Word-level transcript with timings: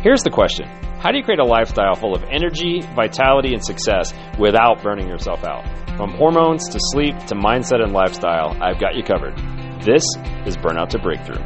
Here's 0.00 0.22
the 0.22 0.30
question 0.30 0.68
How 1.00 1.10
do 1.10 1.18
you 1.18 1.24
create 1.24 1.40
a 1.40 1.44
lifestyle 1.44 1.96
full 1.96 2.14
of 2.14 2.22
energy, 2.30 2.82
vitality, 2.94 3.52
and 3.52 3.64
success 3.64 4.14
without 4.38 4.80
burning 4.80 5.08
yourself 5.08 5.42
out? 5.42 5.66
From 5.96 6.12
hormones 6.12 6.68
to 6.68 6.78
sleep 6.92 7.18
to 7.26 7.34
mindset 7.34 7.82
and 7.82 7.92
lifestyle, 7.92 8.56
I've 8.62 8.78
got 8.80 8.94
you 8.94 9.02
covered. 9.02 9.36
This 9.82 10.04
is 10.46 10.56
Burnout 10.56 10.90
to 10.90 11.00
Breakthrough. 11.00 11.42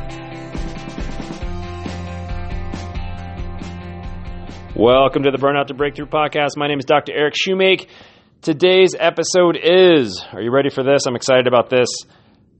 Welcome 4.76 5.22
to 5.22 5.30
the 5.30 5.38
Burnout 5.38 5.68
to 5.68 5.74
Breakthrough 5.74 6.06
podcast. 6.06 6.50
My 6.58 6.68
name 6.68 6.78
is 6.78 6.84
Dr. 6.84 7.14
Eric 7.14 7.32
Shoemake. 7.34 7.88
Today's 8.42 8.94
episode 8.98 9.56
is, 9.56 10.22
are 10.30 10.42
you 10.42 10.50
ready 10.50 10.68
for 10.68 10.82
this? 10.82 11.06
I'm 11.06 11.16
excited 11.16 11.46
about 11.46 11.70
this. 11.70 11.88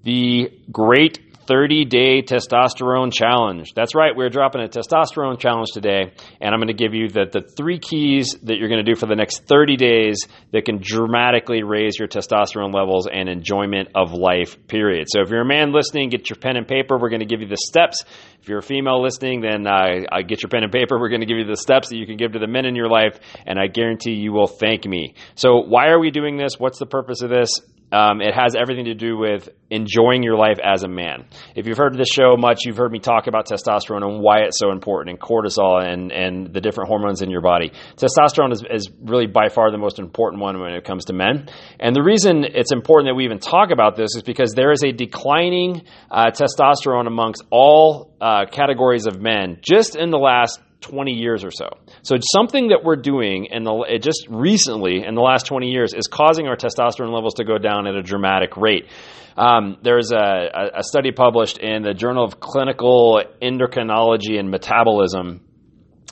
The 0.05 0.49
Great 0.71 1.32
30 1.53 1.85
day 1.85 2.23
testosterone 2.23 3.13
challenge. 3.13 3.75
That's 3.75 3.95
right, 3.95 4.17
we're 4.17 4.31
dropping 4.31 4.63
a 4.63 4.69
testosterone 4.69 5.39
challenge 5.39 5.69
today, 5.75 6.11
and 6.41 6.55
I'm 6.55 6.61
going 6.61 6.69
to 6.69 6.73
give 6.73 6.95
you 6.95 7.09
the, 7.09 7.27
the 7.31 7.43
three 7.43 7.79
keys 7.79 8.39
that 8.45 8.57
you're 8.57 8.71
going 8.71 8.83
to 8.83 8.91
do 8.91 8.99
for 8.99 9.05
the 9.05 9.17
next 9.17 9.47
30 9.49 9.77
days 9.77 10.27
that 10.53 10.65
can 10.65 10.79
dramatically 10.81 11.63
raise 11.63 11.99
your 11.99 12.09
testosterone 12.09 12.73
levels 12.73 13.07
and 13.07 13.29
enjoyment 13.29 13.91
of 13.95 14.13
life, 14.13 14.67
period. 14.67 15.09
So 15.11 15.21
if 15.21 15.29
you're 15.29 15.43
a 15.43 15.47
man 15.47 15.75
listening, 15.75 16.09
get 16.09 16.31
your 16.31 16.39
pen 16.39 16.57
and 16.57 16.67
paper. 16.67 16.97
We're 16.97 17.11
going 17.11 17.21
to 17.21 17.27
give 17.27 17.43
you 17.43 17.49
the 17.49 17.59
steps. 17.59 18.03
If 18.41 18.49
you're 18.49 18.61
a 18.61 18.63
female 18.63 19.03
listening, 19.03 19.43
then 19.43 19.67
uh, 19.67 20.23
get 20.27 20.43
your 20.43 20.49
pen 20.49 20.63
and 20.63 20.73
paper. 20.73 20.99
We're 20.99 21.11
going 21.11 21.21
to 21.21 21.27
give 21.27 21.37
you 21.37 21.45
the 21.45 21.57
steps 21.57 21.91
that 21.91 21.99
you 21.99 22.07
can 22.07 22.17
give 22.17 22.33
to 22.33 22.39
the 22.39 22.49
men 22.49 22.65
in 22.65 22.75
your 22.75 22.89
life, 22.89 23.21
and 23.45 23.59
I 23.59 23.67
guarantee 23.67 24.15
you 24.15 24.33
will 24.33 24.47
thank 24.47 24.87
me. 24.87 25.17
So, 25.35 25.59
why 25.59 25.89
are 25.89 25.99
we 25.99 26.11
doing 26.11 26.39
this? 26.39 26.59
What's 26.59 26.79
the 26.79 26.87
purpose 26.87 27.21
of 27.21 27.29
this? 27.29 27.61
Um, 27.93 28.21
it 28.23 28.35
has 28.35 28.57
everything 28.57 28.87
to 28.87 28.95
do 28.95 29.19
with 29.19 29.51
enjoying 29.71 30.23
your 30.23 30.37
life 30.37 30.59
as 30.63 30.83
a 30.83 30.89
man. 30.89 31.27
If 31.55 31.67
you've 31.67 31.77
heard 31.77 31.97
this 31.97 32.09
show 32.09 32.37
much, 32.39 32.61
you've 32.65 32.79
heard 32.79 32.91
me 32.91 32.99
talk 32.99 33.27
about 33.27 33.47
testosterone 33.47 34.03
and 34.03 34.21
why 34.21 34.41
it's 34.41 34.59
so 34.59 34.71
important, 34.71 35.11
and 35.11 35.21
cortisol 35.21 35.85
and, 35.85 36.11
and 36.11 36.53
the 36.53 36.61
different 36.61 36.89
hormones 36.89 37.21
in 37.21 37.31
your 37.31 37.43
body. 37.43 37.73
Testosterone 37.97 38.53
is, 38.53 38.65
is 38.71 38.91
really 39.03 39.27
by 39.27 39.49
far 39.49 39.71
the 39.71 39.79
most 39.79 39.99
important 39.99 40.41
one 40.41 40.59
when 40.59 40.73
it 40.73 40.85
comes 40.85 41.05
to 41.07 41.13
men. 41.13 41.49
And 41.79 41.95
the 41.95 42.03
reason 42.03 42.45
it's 42.45 42.73
important 42.73 43.11
that 43.11 43.15
we 43.15 43.25
even 43.25 43.39
talk 43.39 43.71
about 43.71 43.97
this 43.97 44.17
is 44.17 44.23
because 44.23 44.55
there 44.55 44.73
is 44.73 44.83
a 44.83 44.93
declining 44.93 45.83
uh, 46.11 46.31
testosterone 46.31 47.07
amongst 47.07 47.45
all 47.51 48.15
uh, 48.21 48.47
categories 48.51 49.07
of 49.07 49.21
men 49.21 49.59
just 49.61 49.97
in 49.97 50.11
the 50.11 50.19
last 50.19 50.61
20 50.83 51.13
years 51.13 51.45
or 51.45 51.51
so. 51.51 51.71
So 52.03 52.17
something 52.33 52.69
that 52.69 52.85
we're 52.85 52.97
doing 52.97 53.47
in 53.47 53.65
the 53.65 53.99
just 54.01 54.27
recently 54.29 55.05
in 55.05 55.15
the 55.15 55.21
last 55.21 55.47
20 55.47 55.71
years 55.71 55.95
is 55.95 56.07
causing 56.07 56.47
our 56.47 56.57
testosterone 56.57 57.15
levels 57.15 57.35
to 57.35 57.45
go 57.45 57.59
down 57.59 57.87
at 57.87 57.95
a 57.95 58.03
dramatic 58.03 58.57
rate. 58.57 58.89
Um, 59.37 59.79
there's 59.83 60.13
a, 60.13 60.73
a, 60.75 60.83
study 60.83 61.11
published 61.11 61.57
in 61.57 61.83
the 61.83 61.95
Journal 61.95 62.23
of 62.23 62.39
Clinical 62.39 63.23
Endocrinology 63.41 64.39
and 64.39 64.51
Metabolism. 64.51 65.41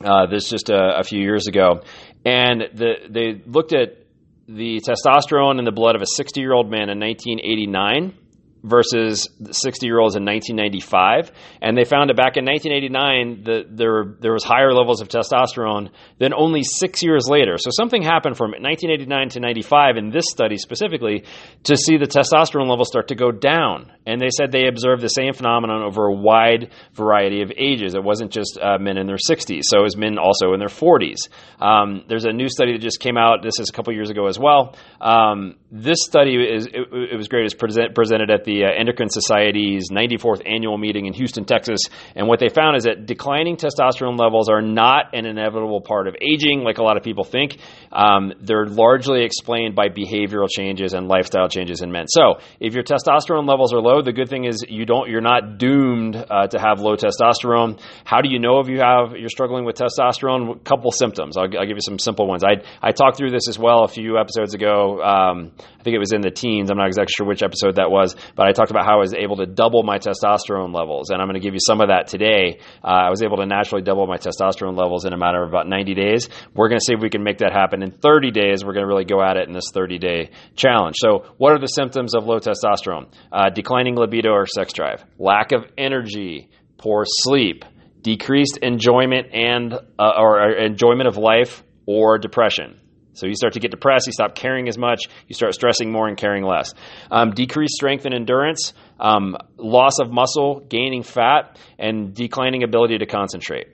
Uh, 0.02 0.24
this 0.26 0.48
just 0.48 0.70
a, 0.70 1.00
a, 1.00 1.04
few 1.04 1.20
years 1.20 1.46
ago, 1.46 1.82
and 2.24 2.62
the, 2.72 2.94
they 3.10 3.42
looked 3.44 3.74
at 3.74 4.06
the 4.48 4.80
testosterone 4.80 5.58
in 5.58 5.66
the 5.66 5.72
blood 5.72 5.96
of 5.96 6.00
a 6.00 6.06
60 6.06 6.40
year 6.40 6.54
old 6.54 6.70
man 6.70 6.88
in 6.88 6.98
1989 6.98 8.14
versus 8.62 9.28
60 9.50 9.86
year 9.86 9.98
olds 9.98 10.16
in 10.16 10.24
1995 10.24 11.32
and 11.62 11.76
they 11.76 11.84
found 11.84 12.10
that 12.10 12.16
back 12.16 12.36
in 12.36 12.44
1989 12.44 13.44
the, 13.44 13.64
there, 13.68 14.16
there 14.20 14.32
was 14.32 14.44
higher 14.44 14.72
levels 14.72 15.00
of 15.00 15.08
testosterone 15.08 15.90
than 16.18 16.34
only 16.34 16.62
six 16.62 17.02
years 17.02 17.26
later. 17.28 17.56
So 17.58 17.70
something 17.72 18.02
happened 18.02 18.36
from 18.36 18.50
1989 18.52 19.30
to 19.30 19.40
95 19.40 19.96
in 19.96 20.10
this 20.10 20.24
study 20.28 20.56
specifically 20.56 21.24
to 21.64 21.76
see 21.76 21.96
the 21.96 22.06
testosterone 22.06 22.68
levels 22.68 22.88
start 22.88 23.08
to 23.08 23.14
go 23.14 23.30
down. 23.30 23.92
And 24.06 24.20
they 24.20 24.30
said 24.30 24.52
they 24.52 24.66
observed 24.66 25.02
the 25.02 25.08
same 25.08 25.32
phenomenon 25.32 25.82
over 25.82 26.06
a 26.06 26.14
wide 26.14 26.72
variety 26.94 27.42
of 27.42 27.52
ages. 27.56 27.94
It 27.94 28.02
wasn't 28.02 28.32
just 28.32 28.58
uh, 28.60 28.78
men 28.78 28.96
in 28.96 29.06
their 29.06 29.16
60s 29.16 29.62
so 29.64 29.80
it 29.80 29.82
was 29.82 29.96
men 29.96 30.18
also 30.18 30.52
in 30.52 30.58
their 30.58 30.68
40s 30.68 31.28
um, 31.60 32.04
there's 32.08 32.24
a 32.24 32.32
new 32.32 32.48
study 32.48 32.72
that 32.72 32.82
just 32.82 33.00
came 33.00 33.16
out. 33.16 33.42
This 33.42 33.58
is 33.60 33.68
a 33.68 33.72
couple 33.72 33.92
years 33.92 34.10
ago 34.10 34.26
as 34.26 34.38
well. 34.38 34.74
Um, 35.00 35.56
this 35.70 35.98
study 36.00 36.34
is 36.36 36.66
it, 36.66 37.12
it 37.12 37.16
was 37.16 37.28
great. 37.28 37.44
It's 37.44 37.54
present, 37.54 37.94
presented 37.94 38.30
at 38.30 38.44
the 38.44 38.49
the 38.50 38.64
uh, 38.64 38.68
Endocrine 38.76 39.08
Society's 39.08 39.90
94th 39.90 40.42
annual 40.44 40.76
meeting 40.76 41.06
in 41.06 41.12
Houston, 41.12 41.44
Texas. 41.44 41.80
And 42.16 42.26
what 42.26 42.40
they 42.40 42.48
found 42.48 42.76
is 42.76 42.84
that 42.84 43.06
declining 43.06 43.56
testosterone 43.56 44.18
levels 44.18 44.48
are 44.48 44.62
not 44.62 45.14
an 45.14 45.26
inevitable 45.26 45.80
part 45.80 46.08
of 46.08 46.16
aging, 46.20 46.62
like 46.62 46.78
a 46.78 46.82
lot 46.82 46.96
of 46.96 47.02
people 47.02 47.24
think. 47.24 47.58
Um, 47.92 48.32
they're 48.40 48.66
largely 48.66 49.24
explained 49.24 49.74
by 49.74 49.88
behavioral 49.88 50.48
changes 50.50 50.94
and 50.94 51.06
lifestyle 51.06 51.48
changes 51.48 51.82
in 51.82 51.92
men. 51.92 52.06
So, 52.08 52.40
if 52.58 52.74
your 52.74 52.82
testosterone 52.82 53.48
levels 53.48 53.72
are 53.72 53.80
low, 53.80 54.02
the 54.02 54.12
good 54.12 54.28
thing 54.28 54.44
is 54.44 54.64
you 54.68 54.86
don't 54.86 55.08
you're 55.08 55.20
not 55.20 55.58
doomed 55.58 56.16
uh, 56.16 56.46
to 56.48 56.58
have 56.58 56.80
low 56.80 56.96
testosterone. 56.96 57.80
How 58.04 58.20
do 58.20 58.28
you 58.28 58.38
know 58.38 58.60
if 58.60 58.68
you 58.68 58.80
have 58.80 59.16
you're 59.16 59.28
struggling 59.28 59.64
with 59.64 59.76
testosterone? 59.76 60.56
A 60.56 60.58
couple 60.60 60.90
symptoms. 60.92 61.36
I'll, 61.36 61.44
I'll 61.44 61.66
give 61.66 61.76
you 61.76 61.84
some 61.84 61.98
simple 61.98 62.26
ones. 62.26 62.42
I 62.44 62.62
I 62.82 62.92
talked 62.92 63.16
through 63.16 63.30
this 63.30 63.48
as 63.48 63.58
well 63.58 63.84
a 63.84 63.88
few 63.88 64.18
episodes 64.18 64.54
ago. 64.54 65.00
Um, 65.02 65.52
I 65.80 65.82
think 65.82 65.94
it 65.94 65.98
was 65.98 66.12
in 66.12 66.20
the 66.20 66.30
teens. 66.30 66.70
I'm 66.70 66.76
not 66.76 66.88
exactly 66.88 67.12
sure 67.16 67.26
which 67.26 67.42
episode 67.42 67.76
that 67.76 67.90
was, 67.90 68.14
but 68.40 68.48
I 68.48 68.52
talked 68.52 68.70
about 68.70 68.86
how 68.86 68.94
I 68.94 69.00
was 69.00 69.12
able 69.12 69.36
to 69.36 69.44
double 69.44 69.82
my 69.82 69.98
testosterone 69.98 70.74
levels, 70.74 71.10
and 71.10 71.20
I'm 71.20 71.28
going 71.28 71.38
to 71.38 71.46
give 71.46 71.52
you 71.52 71.60
some 71.60 71.82
of 71.82 71.88
that 71.88 72.06
today. 72.06 72.58
Uh, 72.82 72.86
I 72.86 73.10
was 73.10 73.22
able 73.22 73.36
to 73.36 73.44
naturally 73.44 73.82
double 73.82 74.06
my 74.06 74.16
testosterone 74.16 74.78
levels 74.78 75.04
in 75.04 75.12
a 75.12 75.18
matter 75.18 75.42
of 75.42 75.50
about 75.50 75.68
90 75.68 75.92
days. 75.92 76.30
We're 76.54 76.70
going 76.70 76.78
to 76.78 76.82
see 76.82 76.94
if 76.94 77.02
we 77.02 77.10
can 77.10 77.22
make 77.22 77.36
that 77.44 77.52
happen 77.52 77.82
in 77.82 77.90
30 77.90 78.30
days. 78.30 78.64
We're 78.64 78.72
going 78.72 78.84
to 78.84 78.88
really 78.88 79.04
go 79.04 79.22
at 79.22 79.36
it 79.36 79.46
in 79.46 79.52
this 79.52 79.70
30 79.74 79.98
day 79.98 80.30
challenge. 80.56 80.96
So, 81.00 81.26
what 81.36 81.52
are 81.52 81.58
the 81.58 81.66
symptoms 81.66 82.14
of 82.14 82.24
low 82.24 82.38
testosterone? 82.38 83.08
Uh, 83.30 83.50
declining 83.50 83.96
libido 83.96 84.30
or 84.30 84.46
sex 84.46 84.72
drive, 84.72 85.04
lack 85.18 85.52
of 85.52 85.66
energy, 85.76 86.48
poor 86.78 87.04
sleep, 87.06 87.66
decreased 88.00 88.56
enjoyment 88.62 89.34
and 89.34 89.74
uh, 89.74 90.12
or, 90.16 90.50
enjoyment 90.50 91.08
of 91.08 91.18
life, 91.18 91.62
or 91.84 92.16
depression. 92.16 92.80
So 93.14 93.26
you 93.26 93.34
start 93.34 93.54
to 93.54 93.60
get 93.60 93.70
depressed, 93.70 94.06
you 94.06 94.12
stop 94.12 94.34
caring 94.34 94.68
as 94.68 94.78
much, 94.78 95.00
you 95.26 95.34
start 95.34 95.54
stressing 95.54 95.90
more 95.90 96.08
and 96.08 96.16
caring 96.16 96.44
less. 96.44 96.74
Um, 97.10 97.32
decreased 97.32 97.74
strength 97.74 98.06
and 98.06 98.14
endurance, 98.14 98.72
um, 98.98 99.36
loss 99.56 99.98
of 100.00 100.10
muscle, 100.12 100.60
gaining 100.68 101.02
fat, 101.02 101.58
and 101.78 102.14
declining 102.14 102.62
ability 102.62 102.98
to 102.98 103.06
concentrate. 103.06 103.68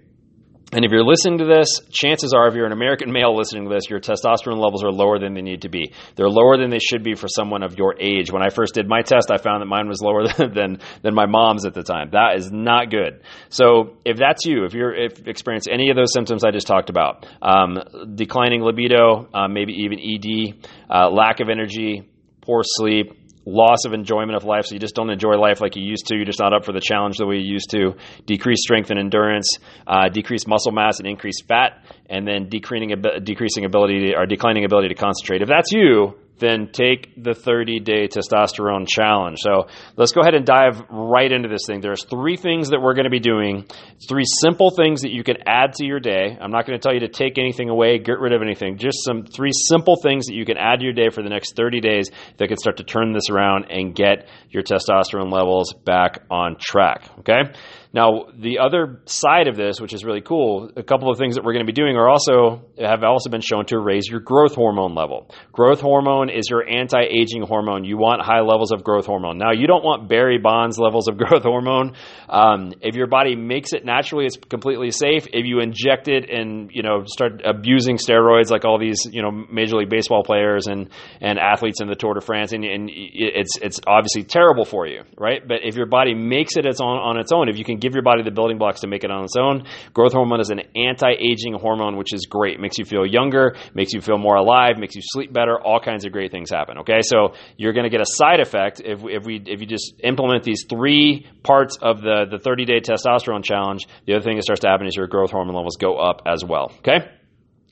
And 0.72 0.84
if 0.84 0.90
you're 0.90 1.04
listening 1.04 1.38
to 1.38 1.44
this, 1.44 1.80
chances 1.90 2.32
are, 2.34 2.48
if 2.48 2.54
you're 2.54 2.66
an 2.66 2.72
American 2.72 3.12
male 3.12 3.36
listening 3.36 3.68
to 3.68 3.74
this, 3.74 3.88
your 3.88 4.00
testosterone 4.00 4.58
levels 4.58 4.82
are 4.82 4.90
lower 4.90 5.16
than 5.20 5.32
they 5.34 5.40
need 5.40 5.62
to 5.62 5.68
be. 5.68 5.92
They're 6.16 6.28
lower 6.28 6.58
than 6.58 6.70
they 6.70 6.80
should 6.80 7.04
be 7.04 7.14
for 7.14 7.28
someone 7.28 7.62
of 7.62 7.78
your 7.78 7.94
age. 8.00 8.32
When 8.32 8.42
I 8.42 8.50
first 8.50 8.74
did 8.74 8.88
my 8.88 9.02
test, 9.02 9.30
I 9.30 9.36
found 9.36 9.62
that 9.62 9.66
mine 9.66 9.86
was 9.86 10.00
lower 10.02 10.26
than 10.52 10.80
than 11.02 11.14
my 11.14 11.26
mom's 11.26 11.66
at 11.66 11.74
the 11.74 11.84
time. 11.84 12.10
That 12.12 12.34
is 12.36 12.50
not 12.50 12.90
good. 12.90 13.22
So 13.48 13.96
if 14.04 14.16
that's 14.16 14.44
you, 14.44 14.64
if 14.64 14.74
you're 14.74 14.92
if 14.92 15.28
experience 15.28 15.66
any 15.70 15.90
of 15.90 15.96
those 15.96 16.12
symptoms 16.12 16.42
I 16.42 16.50
just 16.50 16.66
talked 16.66 16.90
about, 16.90 17.26
um, 17.40 17.78
declining 18.16 18.62
libido, 18.62 19.28
uh, 19.32 19.46
maybe 19.46 19.72
even 19.84 20.00
ED, 20.00 20.66
uh, 20.90 21.10
lack 21.10 21.38
of 21.38 21.48
energy, 21.48 22.08
poor 22.40 22.62
sleep, 22.64 23.25
loss 23.46 23.84
of 23.86 23.92
enjoyment 23.92 24.36
of 24.36 24.44
life. 24.44 24.66
So 24.66 24.74
you 24.74 24.80
just 24.80 24.94
don't 24.94 25.08
enjoy 25.08 25.36
life 25.38 25.60
like 25.60 25.76
you 25.76 25.82
used 25.82 26.06
to. 26.08 26.16
You're 26.16 26.26
just 26.26 26.40
not 26.40 26.52
up 26.52 26.64
for 26.64 26.72
the 26.72 26.80
challenge 26.80 27.16
the 27.16 27.26
way 27.26 27.36
you 27.36 27.52
used 27.52 27.70
to. 27.70 27.94
Decreased 28.26 28.62
strength 28.62 28.90
and 28.90 28.98
endurance, 28.98 29.58
uh, 29.86 30.08
decreased 30.08 30.48
muscle 30.48 30.72
mass 30.72 30.98
and 30.98 31.06
increased 31.06 31.44
fat, 31.48 31.84
and 32.10 32.26
then 32.26 32.48
decreasing 32.48 32.92
decreasing 33.22 33.64
ability 33.64 34.14
or 34.14 34.26
declining 34.26 34.64
ability 34.64 34.88
to 34.88 34.94
concentrate. 34.94 35.42
If 35.42 35.48
that's 35.48 35.70
you, 35.72 36.18
then 36.38 36.68
take 36.72 37.12
the 37.22 37.34
30 37.34 37.80
day 37.80 38.08
testosterone 38.08 38.86
challenge. 38.86 39.38
So 39.40 39.68
let's 39.96 40.12
go 40.12 40.20
ahead 40.20 40.34
and 40.34 40.44
dive 40.44 40.82
right 40.90 41.30
into 41.30 41.48
this 41.48 41.62
thing. 41.66 41.80
There's 41.80 42.04
three 42.04 42.36
things 42.36 42.70
that 42.70 42.80
we're 42.80 42.94
going 42.94 43.04
to 43.04 43.10
be 43.10 43.20
doing, 43.20 43.66
three 44.08 44.24
simple 44.40 44.70
things 44.70 45.02
that 45.02 45.12
you 45.12 45.24
can 45.24 45.36
add 45.46 45.74
to 45.74 45.84
your 45.84 46.00
day. 46.00 46.36
I'm 46.40 46.50
not 46.50 46.66
going 46.66 46.78
to 46.78 46.82
tell 46.82 46.94
you 46.94 47.00
to 47.00 47.08
take 47.08 47.38
anything 47.38 47.70
away, 47.70 47.98
get 47.98 48.18
rid 48.18 48.32
of 48.32 48.42
anything, 48.42 48.78
just 48.78 49.04
some 49.04 49.24
three 49.24 49.52
simple 49.52 49.96
things 49.96 50.26
that 50.26 50.34
you 50.34 50.44
can 50.44 50.56
add 50.56 50.80
to 50.80 50.84
your 50.84 50.94
day 50.94 51.08
for 51.10 51.22
the 51.22 51.30
next 51.30 51.56
30 51.56 51.80
days 51.80 52.10
that 52.38 52.48
can 52.48 52.56
start 52.58 52.78
to 52.78 52.84
turn 52.84 53.12
this 53.12 53.30
around 53.30 53.66
and 53.70 53.94
get 53.94 54.28
your 54.50 54.62
testosterone 54.62 55.32
levels 55.32 55.72
back 55.72 56.22
on 56.30 56.56
track. 56.58 57.08
Okay? 57.20 57.52
Now, 57.96 58.26
the 58.38 58.58
other 58.58 59.00
side 59.06 59.48
of 59.48 59.56
this, 59.56 59.80
which 59.80 59.94
is 59.94 60.04
really 60.04 60.20
cool, 60.20 60.70
a 60.76 60.82
couple 60.82 61.10
of 61.10 61.16
things 61.16 61.36
that 61.36 61.44
we're 61.44 61.54
going 61.54 61.64
to 61.64 61.72
be 61.72 61.74
doing 61.74 61.96
are 61.96 62.10
also 62.10 62.60
have 62.78 63.02
also 63.02 63.30
been 63.30 63.40
shown 63.40 63.64
to 63.66 63.78
raise 63.78 64.06
your 64.06 64.20
growth 64.20 64.54
hormone 64.54 64.94
level. 64.94 65.30
Growth 65.50 65.80
hormone 65.80 66.28
is 66.28 66.44
your 66.50 66.62
anti-aging 66.68 67.40
hormone. 67.40 67.84
You 67.84 67.96
want 67.96 68.20
high 68.20 68.42
levels 68.42 68.70
of 68.70 68.84
growth 68.84 69.06
hormone. 69.06 69.38
Now, 69.38 69.52
you 69.52 69.66
don't 69.66 69.82
want 69.82 70.10
Barry 70.10 70.36
Bonds 70.36 70.78
levels 70.78 71.08
of 71.08 71.16
growth 71.22 71.42
hormone. 71.42 71.94
Um, 72.28 72.74
if 72.82 72.96
your 72.96 73.06
body 73.06 73.34
makes 73.34 73.72
it 73.72 73.86
naturally, 73.86 74.26
it's 74.26 74.36
completely 74.36 74.90
safe. 74.90 75.26
If 75.32 75.46
you 75.46 75.60
inject 75.60 76.08
it 76.08 76.28
and 76.28 76.70
you 76.74 76.82
know 76.82 77.04
start 77.06 77.40
abusing 77.46 77.96
steroids 77.96 78.50
like 78.50 78.66
all 78.66 78.78
these 78.78 79.06
you 79.10 79.22
know 79.22 79.30
Major 79.30 79.76
League 79.76 79.88
Baseball 79.88 80.22
players 80.22 80.66
and 80.66 80.90
and 81.22 81.38
athletes 81.38 81.80
in 81.80 81.88
the 81.88 81.94
Tour 81.94 82.12
de 82.12 82.20
France, 82.20 82.52
and, 82.52 82.62
and 82.62 82.90
it's 82.92 83.56
it's 83.56 83.80
obviously 83.86 84.24
terrible 84.24 84.66
for 84.66 84.86
you, 84.86 85.04
right? 85.16 85.40
But 85.48 85.60
if 85.64 85.76
your 85.76 85.86
body 85.86 86.12
makes 86.12 86.58
it 86.58 86.66
its 86.66 86.82
on 86.82 86.98
on 86.98 87.16
its 87.16 87.32
own, 87.32 87.48
if 87.48 87.56
you 87.56 87.64
can 87.64 87.78
give 87.86 87.94
your 87.94 88.02
body 88.02 88.22
the 88.22 88.30
building 88.30 88.58
blocks 88.58 88.80
to 88.80 88.88
make 88.88 89.04
it 89.04 89.10
on 89.10 89.24
its 89.24 89.36
own. 89.38 89.64
Growth 89.92 90.12
hormone 90.12 90.40
is 90.40 90.50
an 90.50 90.60
anti-aging 90.74 91.54
hormone, 91.54 91.96
which 91.96 92.12
is 92.12 92.26
great. 92.26 92.58
Makes 92.58 92.78
you 92.78 92.84
feel 92.84 93.06
younger, 93.06 93.56
makes 93.74 93.92
you 93.92 94.00
feel 94.00 94.18
more 94.18 94.34
alive, 94.34 94.78
makes 94.78 94.96
you 94.96 95.02
sleep 95.04 95.32
better. 95.32 95.58
All 95.60 95.78
kinds 95.80 96.04
of 96.04 96.12
great 96.12 96.32
things 96.32 96.50
happen. 96.50 96.78
Okay, 96.78 97.00
so 97.02 97.34
you're 97.56 97.72
going 97.72 97.84
to 97.84 97.90
get 97.90 98.00
a 98.00 98.06
side 98.06 98.40
effect 98.40 98.80
if, 98.84 99.00
if 99.04 99.24
we 99.24 99.42
if 99.46 99.60
you 99.60 99.66
just 99.66 99.94
implement 100.02 100.42
these 100.42 100.64
three 100.68 101.26
parts 101.42 101.78
of 101.80 102.00
the 102.00 102.26
the 102.30 102.38
30 102.38 102.64
day 102.64 102.80
testosterone 102.80 103.44
challenge. 103.44 103.86
The 104.06 104.14
other 104.14 104.24
thing 104.24 104.36
that 104.36 104.42
starts 104.42 104.60
to 104.62 104.68
happen 104.68 104.86
is 104.86 104.96
your 104.96 105.06
growth 105.06 105.30
hormone 105.30 105.54
levels 105.54 105.76
go 105.76 105.96
up 105.96 106.22
as 106.26 106.44
well. 106.44 106.72
Okay. 106.78 107.06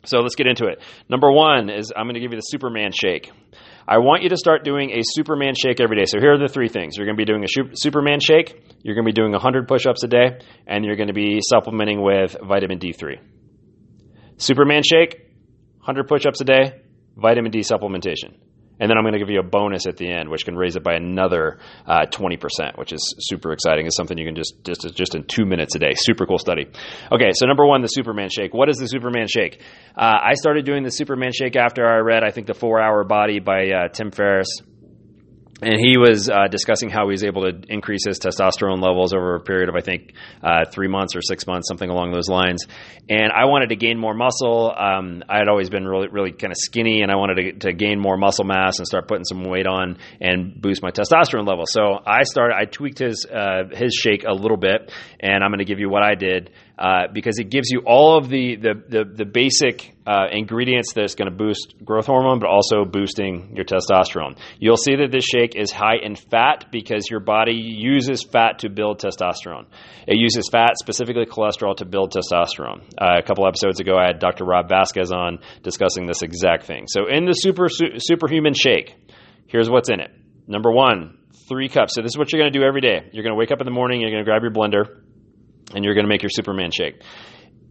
So 0.07 0.19
let's 0.21 0.35
get 0.35 0.47
into 0.47 0.67
it. 0.67 0.83
Number 1.09 1.33
one 1.33 1.71
is 1.71 1.93
I'm 1.97 2.05
going 2.05 2.15
to 2.15 2.21
give 2.21 2.33
you 2.33 2.39
the 2.39 2.43
Superman 2.43 2.93
shake. 2.93 3.31
I 3.87 3.99
want 3.99 4.23
you 4.23 4.31
to 4.31 4.37
start 4.37 4.65
doing 4.65 4.91
a 4.91 5.03
Superman 5.03 5.55
shake 5.55 5.79
every 5.81 5.97
day. 5.97 6.05
So 6.07 6.19
here 6.19 6.33
are 6.33 6.39
the 6.39 6.49
three 6.49 6.69
things. 6.69 6.97
You're 6.97 7.07
going 7.07 7.19
to 7.19 7.21
be 7.21 7.27
doing 7.27 7.45
a 7.45 7.77
Superman 7.77 8.19
shake, 8.21 8.63
you're 8.83 8.95
going 8.95 9.05
to 9.05 9.09
be 9.09 9.13
doing 9.13 9.33
100 9.33 9.69
push 9.69 9.85
ups 9.87 10.03
a 10.05 10.09
day, 10.09 10.39
and 10.67 10.85
you're 10.85 10.97
going 10.97 11.09
to 11.09 11.15
be 11.15 11.41
supplementing 11.43 12.03
with 12.03 12.37
vitamin 12.43 12.79
D3. 12.79 13.19
Superman 14.39 14.83
shake, 14.83 15.21
100 15.79 16.09
push 16.09 16.25
ups 16.25 16.41
a 16.41 16.45
day, 16.45 16.81
vitamin 17.17 17.51
D 17.51 17.61
supplementation. 17.61 18.35
And 18.81 18.91
then 18.91 18.99
I'm 18.99 19.05
going 19.05 19.13
to 19.13 19.19
give 19.19 19.31
you 19.31 19.41
a 19.41 19.45
bonus 19.45 19.87
at 19.87 19.97
the 19.97 20.11
end, 20.11 20.29
which 20.29 20.45
can 20.45 20.57
raise 20.57 20.75
it 20.77 20.83
by 20.83 20.95
another 20.95 21.59
uh, 21.87 22.07
20%, 22.11 22.77
which 22.77 22.93
is 22.93 23.15
super 23.21 23.53
exciting. 23.53 23.87
It's 23.87 23.97
something 23.97 24.19
you 24.19 24.27
can 24.27 24.35
just, 24.35 24.65
just 24.65 24.95
just 24.95 25.15
in 25.15 25.25
two 25.25 25.45
minutes 25.47 25.77
a 25.77 25.79
day. 25.79 25.93
Super 25.95 26.27
cool 26.27 26.39
study. 26.39 26.67
Okay, 27.13 27.31
so 27.33 27.47
number 27.47 27.65
one, 27.65 27.83
the 27.83 27.89
Superman 27.89 28.29
Shake. 28.31 28.53
What 28.53 28.69
is 28.69 28.77
the 28.77 28.87
Superman 28.87 29.27
Shake? 29.29 29.61
Uh, 29.97 30.19
I 30.23 30.35
started 30.35 30.65
doing 30.65 30.83
the 30.83 30.91
Superman 30.91 31.33
Shake 31.33 31.57
after 31.57 31.87
I 31.87 31.99
read, 31.99 32.25
I 32.25 32.31
think, 32.31 32.47
the 32.47 32.55
Four 32.55 32.81
Hour 32.81 33.05
Body 33.05 33.39
by 33.39 33.71
uh, 33.71 33.89
Tim 33.89 34.11
Ferriss 34.11 34.49
and 35.67 35.81
he 35.81 35.97
was 35.99 36.29
uh, 36.29 36.49
discussing 36.49 36.91
how 36.91 37.07
he 37.07 37.13
was 37.13 37.25
able 37.25 37.43
to 37.43 37.61
increase 37.69 38.07
his 38.07 38.19
testosterone 38.19 38.83
levels 38.83 39.15
over 39.15 39.37
a 39.37 39.41
period 39.41 39.69
of 39.69 39.75
I 39.75 39.81
think 39.81 40.13
uh, 40.43 40.65
three 40.71 40.89
months 40.89 41.17
or 41.17 41.23
six 41.23 41.47
months, 41.47 41.69
something 41.69 41.89
along 41.89 42.13
those 42.13 42.29
lines. 42.29 42.67
And 43.09 43.33
I 43.33 43.47
wanted 43.47 43.69
to 43.71 43.77
gain 43.77 43.99
more 43.99 44.15
muscle. 44.15 44.73
Um, 44.77 45.23
I 45.29 45.39
had 45.39 45.49
always 45.49 45.69
been 45.69 45.87
really, 45.87 46.09
really 46.09 46.33
kind 46.33 46.53
of 46.53 46.57
skinny, 46.57 47.03
and 47.03 47.11
I 47.11 47.17
wanted 47.17 47.35
to, 47.35 47.69
to, 47.69 47.73
gain 47.75 47.99
more 47.99 48.17
muscle 48.17 48.45
mass 48.45 48.79
and 48.79 48.87
start 48.87 49.09
putting 49.09 49.25
some 49.25 49.45
weight 49.45 49.67
on 49.67 49.99
and 50.21 50.61
boost 50.61 50.83
my 50.83 50.91
testosterone 50.91 51.47
level. 51.47 51.65
So 51.67 51.99
I 52.07 52.23
started. 52.23 52.57
I 52.57 52.65
tweaked 52.65 52.99
his 52.99 53.27
uh, 53.27 53.65
his 53.73 53.95
shake 53.95 54.25
a 54.25 54.33
little 54.33 54.57
bit, 54.57 54.93
and 55.21 55.43
I'm 55.43 55.51
going 55.51 55.59
to 55.59 55.65
give 55.65 55.81
you 55.81 55.91
what 55.91 56.03
I 56.03 56.15
did 56.15 56.51
uh, 56.79 57.09
because 57.13 57.39
it 57.39 57.51
gives 57.51 57.71
you 57.71 57.83
all 57.87 58.17
of 58.19 58.29
the 58.29 58.57
the 58.57 58.75
the, 58.89 59.05
the 59.05 59.25
basic 59.25 59.94
uh, 60.07 60.27
ingredients 60.31 60.93
that's 60.93 61.15
going 61.15 61.31
to 61.31 61.37
boost 61.37 61.75
growth 61.83 62.07
hormone, 62.07 62.39
but 62.39 62.49
also 62.49 62.85
boosting 62.85 63.57
your 63.57 63.65
testosterone. 63.65 64.37
You'll 64.59 64.77
see 64.77 64.97
that 64.97 65.11
this 65.11 65.25
shake 65.25 65.57
is 65.57 65.71
high 65.73 65.97
in 66.03 66.17
fat 66.17 66.67
because 66.71 67.09
your 67.11 67.21
body 67.21 67.55
uses 67.55 68.23
fat 68.23 68.59
to 68.61 68.69
build 68.69 69.01
testosterone. 69.01 69.67
It 70.07 70.17
uses 70.17 70.49
fat, 70.51 70.77
specifically 70.79 71.25
cholesterol, 71.25 71.77
to 71.77 71.87
build 71.87 72.13
testosterone. 72.13 72.83
Uh, 72.99 73.19
a 73.19 73.23
couple 73.23 73.47
episodes 73.47 73.81
ago, 73.81 73.97
I 73.97 74.07
had 74.07 74.19
Dr. 74.19 74.45
Rob 74.45 74.69
Vasquez 74.69 75.11
on 75.11 75.39
discussing 75.63 76.07
this 76.07 76.23
exact 76.23 76.65
thing. 76.65 76.85
So 76.87 77.09
in 77.09 77.25
the 77.25 77.33
super 77.33 77.69
su- 77.71 77.99
superhuman 77.99 78.53
shake, 78.55 78.95
here's 79.47 79.71
what's 79.71 79.89
in 79.89 80.01
it. 80.01 80.11
Number 80.47 80.71
one, 80.71 81.17
three 81.49 81.71
cups. 81.71 81.95
So 81.95 82.03
this 82.03 82.11
is 82.11 82.19
what 82.19 82.33
you're 82.33 82.43
going 82.43 82.53
to 82.53 82.59
do 82.59 82.65
every 82.65 82.83
day. 82.83 83.09
You're 83.13 83.23
going 83.23 83.35
to 83.35 83.39
wake 83.39 83.53
up 83.53 83.61
in 83.61 83.65
the 83.65 83.71
morning. 83.71 84.03
You're 84.03 84.11
going 84.11 84.25
to 84.25 84.29
grab 84.29 84.43
your 84.43 84.53
blender 84.53 85.03
and 85.75 85.85
you're 85.85 85.95
going 85.95 86.05
to 86.05 86.09
make 86.09 86.23
your 86.23 86.31
Superman 86.31 86.71
shake. 86.71 87.01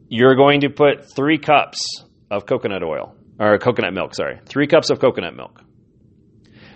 You're 0.10 0.36
going 0.36 0.62
to 0.62 0.70
put 0.70 1.14
three 1.16 1.38
cups 1.38 2.04
of 2.34 2.46
coconut 2.46 2.84
oil, 2.84 3.16
or 3.40 3.58
coconut 3.58 3.94
milk, 3.94 4.16
sorry. 4.16 4.40
Three 4.46 4.68
cups 4.68 4.90
of 4.90 5.00
coconut 5.00 5.36
milk. 5.36 5.62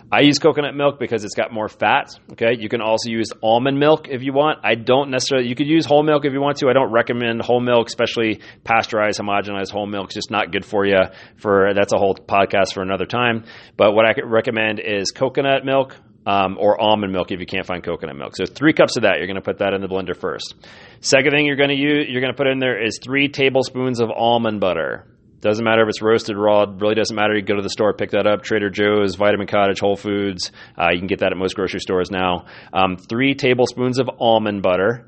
I 0.09 0.21
use 0.21 0.39
coconut 0.39 0.73
milk 0.73 0.99
because 0.99 1.25
it's 1.25 1.35
got 1.35 1.51
more 1.51 1.67
fat. 1.67 2.17
Okay, 2.31 2.55
you 2.57 2.69
can 2.69 2.79
also 2.79 3.09
use 3.09 3.27
almond 3.43 3.77
milk 3.77 4.07
if 4.07 4.23
you 4.23 4.31
want. 4.31 4.59
I 4.63 4.75
don't 4.75 5.09
necessarily. 5.09 5.49
You 5.49 5.55
could 5.55 5.67
use 5.67 5.85
whole 5.85 6.01
milk 6.01 6.23
if 6.23 6.31
you 6.31 6.39
want 6.39 6.59
to. 6.59 6.69
I 6.69 6.73
don't 6.73 6.93
recommend 6.93 7.41
whole 7.41 7.59
milk, 7.59 7.87
especially 7.87 8.39
pasteurized, 8.63 9.19
homogenized 9.19 9.71
whole 9.71 9.85
milk. 9.85 10.05
It's 10.05 10.15
just 10.15 10.31
not 10.31 10.53
good 10.53 10.63
for 10.63 10.85
you. 10.85 10.97
For 11.35 11.73
that's 11.75 11.91
a 11.91 11.97
whole 11.97 12.15
podcast 12.15 12.73
for 12.73 12.81
another 12.81 13.05
time. 13.05 13.43
But 13.75 13.91
what 13.91 14.05
I 14.05 14.13
could 14.13 14.25
recommend 14.25 14.79
is 14.79 15.11
coconut 15.11 15.65
milk, 15.65 15.93
um, 16.25 16.57
or 16.57 16.79
almond 16.79 17.11
milk 17.11 17.31
if 17.31 17.41
you 17.41 17.45
can't 17.45 17.65
find 17.65 17.83
coconut 17.83 18.15
milk. 18.15 18.35
So 18.35 18.45
three 18.45 18.73
cups 18.73 18.95
of 18.95 19.03
that. 19.03 19.17
You're 19.17 19.27
going 19.27 19.35
to 19.35 19.41
put 19.41 19.59
that 19.59 19.73
in 19.73 19.81
the 19.81 19.87
blender 19.87 20.15
first. 20.15 20.55
Second 21.01 21.31
thing 21.31 21.45
you're 21.45 21.57
going 21.57 21.69
to 21.69 21.75
use, 21.75 22.07
you're 22.09 22.21
going 22.21 22.33
to 22.33 22.37
put 22.37 22.47
in 22.47 22.59
there 22.59 22.81
is 22.81 22.99
three 23.03 23.27
tablespoons 23.27 23.99
of 23.99 24.09
almond 24.09 24.61
butter. 24.61 25.05
Doesn't 25.47 25.63
matter 25.63 25.83
if 25.83 25.87
it's 25.87 26.01
roasted 26.01 26.35
raw. 26.35 26.65
Really 26.67 26.95
doesn't 26.95 27.15
matter. 27.15 27.33
You 27.33 27.41
go 27.41 27.55
to 27.55 27.61
the 27.61 27.69
store, 27.69 27.93
pick 27.93 28.11
that 28.11 28.27
up. 28.27 28.41
Trader 28.43 28.69
Joe's, 28.69 29.15
Vitamin 29.15 29.47
Cottage, 29.47 29.79
Whole 29.79 29.95
Foods. 29.95 30.51
Uh, 30.77 30.89
you 30.91 30.99
can 30.99 31.07
get 31.07 31.19
that 31.19 31.31
at 31.31 31.37
most 31.37 31.55
grocery 31.55 31.79
stores 31.79 32.11
now. 32.11 32.47
Um, 32.73 32.97
three 32.97 33.33
tablespoons 33.33 33.97
of 33.97 34.09
almond 34.19 34.61
butter. 34.61 35.07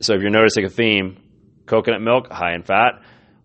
So 0.00 0.14
if 0.14 0.20
you're 0.20 0.30
noticing 0.30 0.64
a 0.64 0.68
theme, 0.68 1.16
coconut 1.66 2.00
milk 2.00 2.30
high 2.30 2.54
in 2.54 2.62
fat, 2.62 3.02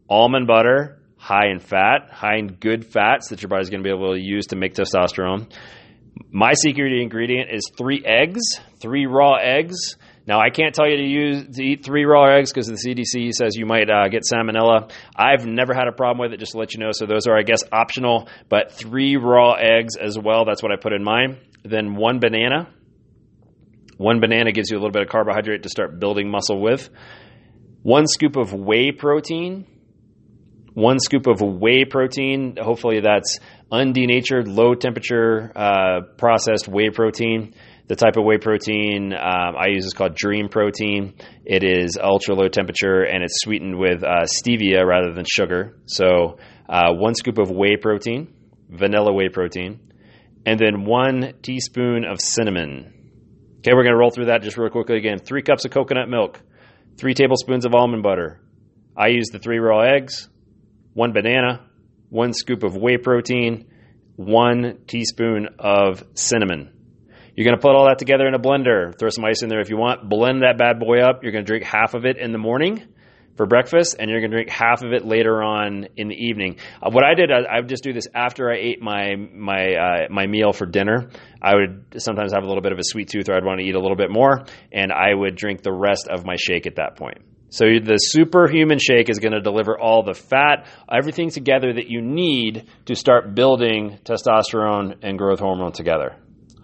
almond 0.07 0.45
butter 0.45 0.99
high 1.17 1.47
in 1.47 1.57
fat, 1.57 2.09
high 2.11 2.35
in 2.35 2.47
good 2.47 2.85
fats 2.85 3.29
that 3.29 3.41
your 3.41 3.49
body's 3.49 3.71
going 3.71 3.81
to 3.81 3.89
be 3.89 3.95
able 3.95 4.13
to 4.13 4.21
use 4.21 4.45
to 4.47 4.55
make 4.55 4.75
testosterone. 4.75 5.51
My 6.29 6.53
secret 6.53 6.93
ingredient 6.93 7.49
is 7.49 7.71
three 7.75 8.03
eggs, 8.05 8.41
three 8.79 9.07
raw 9.07 9.37
eggs. 9.41 9.95
Now, 10.25 10.39
I 10.39 10.51
can't 10.51 10.73
tell 10.73 10.87
you 10.87 10.97
to 10.97 11.03
use 11.03 11.57
to 11.57 11.63
eat 11.63 11.83
three 11.83 12.05
raw 12.05 12.33
eggs 12.37 12.53
because 12.53 12.67
the 12.67 12.75
CDC 12.75 13.33
says 13.33 13.57
you 13.57 13.65
might 13.65 13.89
uh, 13.89 14.07
get 14.07 14.23
salmonella. 14.31 14.89
I've 15.15 15.45
never 15.45 15.73
had 15.73 15.89
a 15.89 15.91
problem 15.91 16.19
with 16.19 16.33
it, 16.33 16.39
just 16.39 16.53
to 16.53 16.59
let 16.59 16.73
you 16.73 16.79
know. 16.79 16.91
So 16.91 17.05
those 17.05 17.27
are, 17.27 17.37
I 17.37 17.41
guess, 17.43 17.63
optional. 17.71 18.29
But 18.47 18.71
three 18.71 19.17
raw 19.17 19.53
eggs 19.53 19.97
as 19.97 20.17
well. 20.17 20.45
That's 20.45 20.63
what 20.63 20.71
I 20.71 20.77
put 20.77 20.93
in 20.93 21.03
mine. 21.03 21.39
Then 21.65 21.95
one 21.95 22.19
banana. 22.19 22.69
One 23.97 24.21
banana 24.21 24.53
gives 24.53 24.71
you 24.71 24.77
a 24.77 24.79
little 24.79 24.91
bit 24.91 25.01
of 25.01 25.09
carbohydrate 25.09 25.63
to 25.63 25.69
start 25.69 25.99
building 25.99 26.29
muscle 26.29 26.59
with. 26.59 26.89
One 27.81 28.07
scoop 28.07 28.37
of 28.37 28.53
whey 28.53 28.93
protein. 28.93 29.67
One 30.73 30.99
scoop 30.99 31.27
of 31.27 31.41
whey 31.41 31.83
protein. 31.83 32.55
Hopefully, 32.59 33.01
that's 33.01 33.39
undenatured, 33.71 34.47
low 34.47 34.73
temperature 34.73 35.51
uh, 35.55 36.01
processed 36.17 36.67
whey 36.67 36.89
protein. 36.91 37.53
The 37.87 37.97
type 37.97 38.15
of 38.15 38.23
whey 38.23 38.37
protein 38.37 39.11
um, 39.13 39.55
I 39.57 39.67
use 39.67 39.85
is 39.85 39.93
called 39.93 40.15
Dream 40.15 40.47
Protein. 40.47 41.15
It 41.43 41.63
is 41.65 41.97
ultra 42.01 42.33
low 42.33 42.47
temperature 42.47 43.03
and 43.03 43.23
it's 43.23 43.41
sweetened 43.41 43.77
with 43.77 44.03
uh, 44.03 44.23
stevia 44.23 44.85
rather 44.85 45.13
than 45.13 45.25
sugar. 45.27 45.77
So, 45.85 46.37
uh, 46.69 46.93
one 46.93 47.13
scoop 47.13 47.37
of 47.39 47.51
whey 47.51 47.75
protein, 47.75 48.33
vanilla 48.69 49.11
whey 49.11 49.27
protein, 49.27 49.91
and 50.45 50.57
then 50.57 50.85
one 50.85 51.33
teaspoon 51.41 52.05
of 52.05 52.21
cinnamon. 52.21 52.93
Okay, 53.59 53.73
we're 53.73 53.83
going 53.83 53.93
to 53.93 53.97
roll 53.97 54.11
through 54.11 54.25
that 54.25 54.43
just 54.43 54.57
real 54.57 54.69
quickly 54.69 54.97
again. 54.97 55.19
Three 55.19 55.41
cups 55.41 55.65
of 55.65 55.71
coconut 55.71 56.07
milk, 56.07 56.41
three 56.97 57.13
tablespoons 57.13 57.65
of 57.65 57.75
almond 57.75 58.03
butter. 58.03 58.39
I 58.95 59.07
use 59.07 59.27
the 59.31 59.39
three 59.39 59.59
raw 59.59 59.81
eggs, 59.81 60.29
one 60.93 61.11
banana, 61.11 61.65
one 62.09 62.31
scoop 62.31 62.63
of 62.63 62.77
whey 62.77 62.97
protein, 62.97 63.67
one 64.15 64.79
teaspoon 64.87 65.49
of 65.59 66.03
cinnamon. 66.13 66.69
You're 67.35 67.45
going 67.45 67.57
to 67.57 67.61
put 67.61 67.75
all 67.75 67.87
that 67.87 67.97
together 67.97 68.27
in 68.27 68.35
a 68.35 68.39
blender. 68.39 68.97
Throw 68.97 69.09
some 69.09 69.25
ice 69.25 69.41
in 69.41 69.49
there 69.49 69.59
if 69.59 69.69
you 69.69 69.77
want. 69.77 70.07
Blend 70.07 70.43
that 70.43 70.57
bad 70.57 70.79
boy 70.79 70.99
up. 70.99 71.23
You're 71.23 71.31
going 71.31 71.45
to 71.45 71.49
drink 71.49 71.63
half 71.63 71.95
of 71.95 72.05
it 72.05 72.17
in 72.17 72.31
the 72.31 72.37
morning 72.37 72.83
for 73.35 73.47
breakfast, 73.47 73.95
and 73.97 74.09
you're 74.09 74.19
going 74.19 74.29
to 74.29 74.37
drink 74.37 74.49
half 74.49 74.83
of 74.83 74.93
it 74.93 75.05
later 75.05 75.41
on 75.41 75.87
in 75.97 76.07
the 76.09 76.15
evening. 76.15 76.57
Uh, 76.81 76.91
what 76.91 77.03
I 77.03 77.15
did, 77.15 77.31
I, 77.31 77.55
I, 77.55 77.59
would 77.59 77.69
just 77.69 77.83
do 77.83 77.91
this 77.91 78.07
after 78.13 78.51
I 78.51 78.57
ate 78.57 78.81
my 78.81 79.15
my 79.15 79.73
uh, 79.73 80.07
my 80.09 80.27
meal 80.27 80.53
for 80.53 80.67
dinner. 80.67 81.09
I 81.41 81.55
would 81.55 81.95
sometimes 81.97 82.33
have 82.33 82.43
a 82.43 82.47
little 82.47 82.61
bit 82.61 82.71
of 82.71 82.77
a 82.77 82.83
sweet 82.83 83.09
tooth, 83.09 83.29
or 83.29 83.35
I'd 83.35 83.43
want 83.43 83.59
to 83.59 83.65
eat 83.65 83.75
a 83.75 83.79
little 83.79 83.97
bit 83.97 84.11
more, 84.11 84.45
and 84.71 84.91
I 84.91 85.13
would 85.13 85.35
drink 85.35 85.63
the 85.63 85.73
rest 85.73 86.07
of 86.07 86.25
my 86.25 86.35
shake 86.37 86.67
at 86.67 86.75
that 86.75 86.95
point. 86.95 87.19
So 87.49 87.65
the 87.65 87.97
superhuman 87.97 88.79
shake 88.79 89.09
is 89.09 89.19
going 89.19 89.33
to 89.33 89.41
deliver 89.41 89.77
all 89.77 90.01
the 90.01 90.15
fat, 90.15 90.67
everything 90.91 91.29
together 91.29 91.73
that 91.73 91.87
you 91.87 92.01
need 92.01 92.67
to 92.85 92.95
start 92.95 93.35
building 93.35 93.99
testosterone 94.03 94.97
and 95.03 95.19
growth 95.19 95.39
hormone 95.39 95.71
together. 95.71 96.15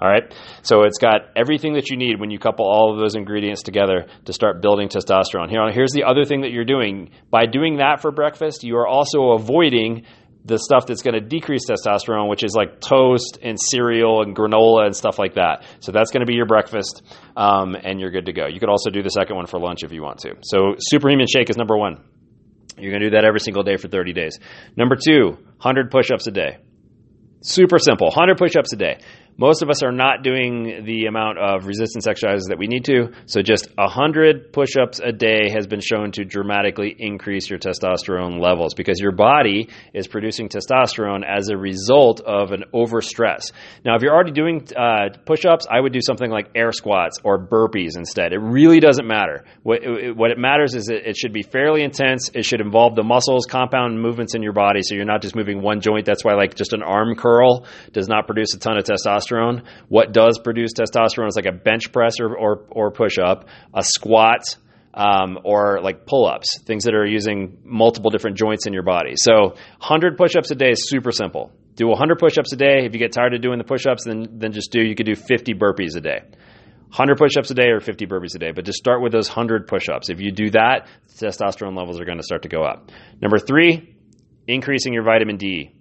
All 0.01 0.07
right. 0.07 0.33
So 0.61 0.83
it's 0.83 0.97
got 0.97 1.29
everything 1.35 1.73
that 1.73 1.89
you 1.89 1.97
need 1.97 2.19
when 2.19 2.31
you 2.31 2.39
couple 2.39 2.65
all 2.65 2.93
of 2.93 2.99
those 2.99 3.15
ingredients 3.15 3.63
together 3.63 4.07
to 4.25 4.33
start 4.33 4.61
building 4.61 4.87
testosterone. 4.87 5.49
Here, 5.49 5.69
here's 5.71 5.91
the 5.91 6.05
other 6.05 6.23
thing 6.23 6.41
that 6.41 6.51
you're 6.51 6.65
doing. 6.65 7.11
By 7.29 7.45
doing 7.47 7.77
that 7.77 8.01
for 8.01 8.11
breakfast, 8.11 8.63
you 8.63 8.77
are 8.77 8.87
also 8.87 9.31
avoiding 9.31 10.05
the 10.45 10.57
stuff 10.57 10.85
that's 10.87 11.01
going 11.01 11.15
to 11.15 11.19
decrease 11.19 11.69
testosterone, 11.69 12.29
which 12.29 12.43
is 12.43 12.55
like 12.55 12.79
toast 12.79 13.39
and 13.41 13.57
cereal 13.59 14.21
and 14.21 14.35
granola 14.35 14.85
and 14.85 14.95
stuff 14.95 15.19
like 15.19 15.35
that. 15.35 15.63
So 15.81 15.91
that's 15.91 16.11
going 16.11 16.21
to 16.21 16.25
be 16.25 16.33
your 16.33 16.45
breakfast, 16.45 17.03
um, 17.35 17.75
and 17.75 17.99
you're 17.99 18.11
good 18.11 18.27
to 18.27 18.33
go. 18.33 18.47
You 18.47 18.59
could 18.59 18.69
also 18.69 18.89
do 18.89 19.03
the 19.03 19.09
second 19.09 19.35
one 19.35 19.47
for 19.47 19.59
lunch 19.59 19.83
if 19.83 19.91
you 19.91 20.01
want 20.01 20.19
to. 20.19 20.35
So 20.43 20.75
superhuman 20.79 21.27
shake 21.27 21.49
is 21.49 21.57
number 21.57 21.77
one. 21.77 22.03
You're 22.77 22.91
going 22.91 23.01
to 23.01 23.09
do 23.09 23.15
that 23.17 23.25
every 23.25 23.41
single 23.41 23.63
day 23.63 23.75
for 23.75 23.89
30 23.89 24.13
days. 24.13 24.39
Number 24.77 24.95
two, 24.95 25.31
100 25.31 25.91
push 25.91 26.09
ups 26.09 26.25
a 26.27 26.31
day. 26.31 26.57
Super 27.41 27.77
simple, 27.77 28.07
100 28.07 28.37
push 28.37 28.55
ups 28.57 28.71
a 28.73 28.77
day. 28.77 28.99
Most 29.39 29.61
of 29.63 29.69
us 29.69 29.81
are 29.83 29.91
not 29.93 30.21
doing 30.21 30.83
the 30.83 31.05
amount 31.05 31.37
of 31.39 31.65
resistance 31.65 32.07
exercises 32.07 32.47
that 32.49 32.59
we 32.59 32.67
need 32.67 32.83
to. 32.85 33.13
So 33.25 33.41
just 33.41 33.69
100 33.77 34.51
push 34.51 34.75
ups 34.75 34.99
a 34.99 35.13
day 35.13 35.49
has 35.49 35.65
been 35.65 35.79
shown 35.79 36.11
to 36.13 36.25
dramatically 36.25 36.93
increase 36.99 37.49
your 37.49 37.57
testosterone 37.57 38.41
levels 38.41 38.73
because 38.73 38.99
your 38.99 39.13
body 39.13 39.69
is 39.93 40.09
producing 40.09 40.49
testosterone 40.49 41.23
as 41.25 41.47
a 41.49 41.55
result 41.55 42.19
of 42.19 42.51
an 42.51 42.65
overstress. 42.73 43.53
Now, 43.85 43.95
if 43.95 44.01
you're 44.01 44.13
already 44.13 44.33
doing 44.33 44.67
uh, 44.75 45.17
push 45.25 45.45
ups, 45.45 45.65
I 45.71 45.79
would 45.79 45.93
do 45.93 46.01
something 46.01 46.29
like 46.29 46.49
air 46.53 46.73
squats 46.73 47.19
or 47.23 47.39
burpees 47.39 47.95
instead. 47.95 48.33
It 48.33 48.39
really 48.39 48.81
doesn't 48.81 49.07
matter. 49.07 49.45
What, 49.63 49.83
it, 49.83 50.17
what 50.17 50.31
it 50.31 50.37
matters 50.37 50.75
is 50.75 50.89
it 50.89 51.15
should 51.15 51.31
be 51.31 51.43
fairly 51.43 51.83
intense. 51.83 52.29
It 52.33 52.43
should 52.43 52.59
involve 52.59 52.95
the 52.95 53.03
muscles, 53.03 53.45
compound 53.45 54.01
movements 54.01 54.35
in 54.35 54.43
your 54.43 54.53
body, 54.53 54.81
so 54.83 54.95
you're 54.95 55.05
not 55.05 55.21
just 55.21 55.33
moving 55.33 55.61
one 55.61 55.79
joint. 55.79 56.05
That's 56.05 56.25
why, 56.25 56.33
like, 56.33 56.55
just 56.55 56.73
an 56.73 56.83
arm 56.83 57.15
curl 57.15 57.65
does 57.93 58.09
not 58.09 58.25
produce 58.25 58.53
a 58.53 58.59
ton 58.59 58.77
of 58.77 58.83
testosterone. 58.83 59.28
What 59.87 60.11
does 60.11 60.39
produce 60.39 60.71
testosterone 60.73 61.27
is 61.27 61.35
like 61.35 61.45
a 61.45 61.51
bench 61.51 61.91
press 61.91 62.19
or, 62.19 62.35
or, 62.35 62.65
or 62.71 62.91
push 62.91 63.17
up, 63.17 63.47
a 63.73 63.83
squat, 63.83 64.57
um, 64.93 65.39
or 65.43 65.81
like 65.81 66.05
pull 66.05 66.27
ups, 66.27 66.59
things 66.59 66.83
that 66.85 66.93
are 66.93 67.05
using 67.05 67.59
multiple 67.63 68.09
different 68.09 68.37
joints 68.37 68.65
in 68.65 68.73
your 68.73 68.83
body. 68.83 69.13
So 69.15 69.31
100 69.31 70.17
push 70.17 70.35
ups 70.35 70.51
a 70.51 70.55
day 70.55 70.71
is 70.71 70.89
super 70.89 71.11
simple. 71.11 71.51
Do 71.75 71.87
100 71.87 72.19
push 72.19 72.37
ups 72.37 72.51
a 72.51 72.57
day. 72.57 72.85
If 72.85 72.93
you 72.93 72.99
get 72.99 73.13
tired 73.13 73.33
of 73.33 73.41
doing 73.41 73.57
the 73.57 73.63
push 73.63 73.85
ups, 73.85 74.03
then, 74.03 74.39
then 74.39 74.51
just 74.51 74.71
do, 74.71 74.81
you 74.81 74.95
could 74.95 75.05
do 75.05 75.15
50 75.15 75.53
burpees 75.53 75.95
a 75.95 76.01
day. 76.01 76.19
100 76.89 77.17
push 77.17 77.37
ups 77.37 77.51
a 77.51 77.53
day 77.53 77.67
or 77.67 77.79
50 77.79 78.07
burpees 78.07 78.35
a 78.35 78.39
day, 78.39 78.51
but 78.51 78.65
just 78.65 78.79
start 78.79 79.01
with 79.01 79.11
those 79.11 79.29
100 79.29 79.67
push 79.67 79.87
ups. 79.89 80.09
If 80.09 80.19
you 80.19 80.31
do 80.31 80.49
that, 80.51 80.87
testosterone 81.17 81.77
levels 81.77 82.01
are 82.01 82.05
going 82.05 82.17
to 82.17 82.23
start 82.23 82.41
to 82.41 82.49
go 82.49 82.63
up. 82.63 82.91
Number 83.21 83.37
three, 83.37 83.95
increasing 84.47 84.93
your 84.93 85.03
vitamin 85.03 85.37
D. 85.37 85.71